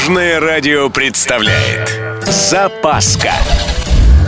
Дорожное 0.00 0.40
радио 0.40 0.88
представляет 0.88 2.00
Запаска 2.24 3.32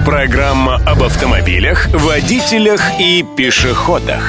Программа 0.05 0.77
об 0.87 1.03
автомобилях, 1.03 1.89
водителях 1.95 2.83
и 3.01 3.25
пешеходах 3.39 4.23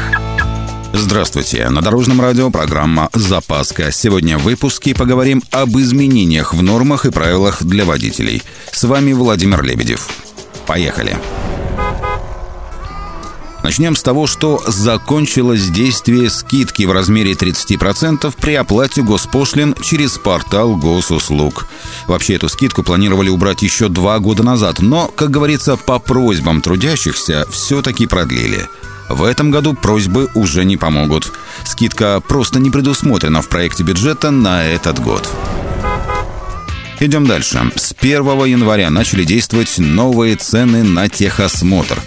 Здравствуйте! 0.94 1.68
На 1.68 1.82
Дорожном 1.82 2.22
радио 2.22 2.50
программа 2.50 3.10
«Запаска». 3.14 3.92
Сегодня 3.92 4.38
в 4.38 4.44
выпуске 4.44 4.96
поговорим 4.96 5.44
об 5.52 5.78
изменениях 5.78 6.54
в 6.54 6.64
нормах 6.64 7.06
и 7.06 7.12
правилах 7.12 7.62
для 7.62 7.84
водителей. 7.84 8.42
С 8.72 8.86
вами 8.86 9.12
Владимир 9.12 9.64
Лебедев. 9.64 10.08
Поехали! 10.66 11.18
Начнем 13.64 13.96
с 13.96 14.04
того, 14.04 14.28
что 14.28 14.62
закончилось 14.68 15.70
действие 15.70 16.30
скидки 16.30 16.84
в 16.84 16.92
размере 16.92 17.32
30% 17.32 18.34
при 18.40 18.56
оплате 18.56 19.02
госпошлин 19.02 19.74
через 19.82 20.18
портал 20.18 20.76
госуслуг. 20.76 21.66
Вообще 22.08 22.36
эту 22.36 22.50
скидку 22.50 22.84
планировали 22.84 23.30
убрать 23.30 23.62
еще 23.62 23.88
два 23.88 24.20
года 24.20 24.44
назад, 24.44 24.80
но, 24.80 25.08
как 25.08 25.32
говорится, 25.32 25.78
по 25.78 25.98
просьбам 25.98 26.62
трудящихся 26.62 27.48
все-таки 27.50 28.06
продлили. 28.06 28.68
В 29.10 29.24
этом 29.24 29.50
году 29.50 29.74
просьбы 29.74 30.30
уже 30.36 30.66
не 30.66 30.76
помогут. 30.76 31.32
Скидка 31.66 32.22
просто 32.28 32.60
не 32.60 32.70
предусмотрена 32.70 33.42
в 33.42 33.48
проекте 33.48 33.84
бюджета 33.84 34.30
на 34.32 34.66
этот 34.66 35.00
год. 35.00 35.30
Идем 37.00 37.28
дальше. 37.28 37.72
С 37.76 37.94
1 38.00 38.46
января 38.46 38.90
начали 38.90 39.24
действовать 39.24 39.78
новые 39.78 40.36
цены 40.36 40.84
на 40.84 41.10
техосмотр. 41.10 42.00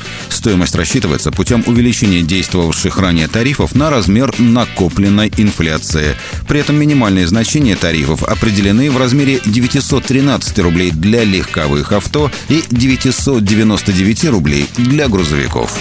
Стоимость 0.47 0.77
рассчитывается 0.77 1.33
путем 1.33 1.65
увеличения 1.67 2.23
действовавших 2.23 2.99
ранее 2.99 3.27
тарифов 3.27 3.75
на 3.75 3.91
размер 3.91 4.33
накопленной 4.39 5.33
инфляции. 5.37 6.15
При 6.47 6.61
этом 6.61 6.77
минимальные 6.77 7.27
значения 7.27 7.75
тарифов 7.75 8.23
определены 8.23 8.89
в 8.89 8.97
размере 8.97 9.41
913 9.45 10.59
рублей 10.61 10.93
для 10.93 11.25
легковых 11.25 11.91
авто 11.91 12.31
и 12.49 12.63
999 12.71 14.27
рублей 14.27 14.69
для 14.77 15.09
грузовиков. 15.09 15.77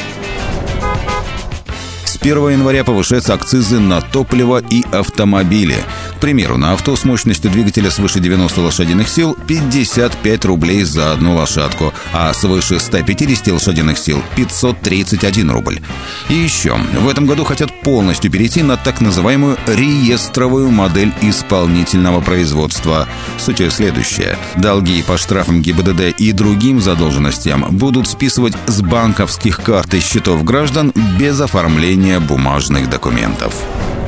С 2.03 2.17
1 2.19 2.49
января 2.49 2.83
повышаются 2.83 3.35
акцизы 3.35 3.77
на 3.79 4.01
топливо 4.01 4.63
и 4.67 4.83
автомобили. 4.91 5.77
Примеру, 6.25 6.57
на 6.57 6.73
авто 6.73 6.95
с 6.95 7.03
мощностью 7.05 7.51
двигателя 7.51 7.91
свыше 7.91 8.19
90 8.19 8.59
лошадиных 8.59 9.09
сил 9.09 9.37
55 9.45 10.45
рублей 10.45 10.83
за 10.83 11.11
одну 11.11 11.35
лошадку, 11.35 11.93
а 12.13 12.33
свыше 12.33 12.79
150 12.79 13.49
лошадиных 13.49 13.95
сил 13.99 14.23
531 14.35 15.51
рубль. 15.51 15.81
И 16.29 16.33
еще, 16.33 16.79
в 16.99 17.07
этом 17.09 17.27
году 17.27 17.43
хотят 17.43 17.69
полностью 17.83 18.31
перейти 18.31 18.63
на 18.63 18.75
так 18.75 19.01
называемую 19.01 19.55
реестровую 19.67 20.71
модель 20.71 21.13
исполнительного 21.21 22.21
производства. 22.21 23.07
Суть 23.37 23.59
ее 23.59 23.69
следующая. 23.69 24.35
Долги 24.55 25.03
по 25.03 25.19
штрафам 25.19 25.61
ГИБДД 25.61 26.19
и 26.19 26.31
другим 26.31 26.81
задолженностям 26.81 27.67
будут 27.77 28.07
списывать 28.07 28.55
с 28.65 28.81
банковских 28.81 29.61
карт 29.61 29.93
и 29.93 29.99
счетов 29.99 30.43
граждан 30.43 30.91
без 31.19 31.39
оформления 31.39 32.19
бумажных 32.19 32.89
документов. 32.89 33.53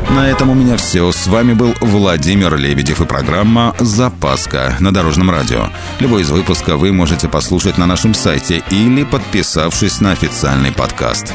На 0.09 0.29
этом 0.29 0.49
у 0.49 0.53
меня 0.53 0.77
все. 0.77 1.11
С 1.11 1.27
вами 1.27 1.53
был 1.53 1.73
Владимир 1.81 2.06
Лебедев 2.15 3.01
и 3.01 3.05
программа 3.05 3.75
«Запаска» 3.79 4.77
на 4.79 4.93
Дорожном 4.93 5.29
радио. 5.29 5.67
Любой 5.99 6.21
из 6.21 6.29
выпуска 6.29 6.77
вы 6.77 6.93
можете 6.93 7.27
послушать 7.27 7.77
на 7.77 7.85
нашем 7.85 8.13
сайте 8.13 8.63
или 8.69 9.03
подписавшись 9.03 9.99
на 9.99 10.11
официальный 10.11 10.71
подкаст. 10.71 11.33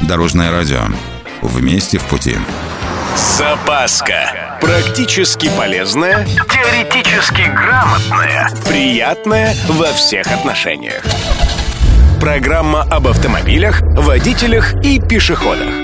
Дорожное 0.00 0.52
радио. 0.52 0.82
Вместе 1.42 1.98
в 1.98 2.04
пути. 2.04 2.36
Запаска. 3.16 4.58
Практически 4.60 5.50
полезная, 5.56 6.24
теоретически 6.24 7.42
грамотная, 7.52 8.50
приятная 8.68 9.54
во 9.68 9.92
всех 9.92 10.30
отношениях. 10.30 11.02
Программа 12.20 12.82
об 12.82 13.08
автомобилях, 13.08 13.80
водителях 13.82 14.74
и 14.84 15.00
пешеходах. 15.00 15.83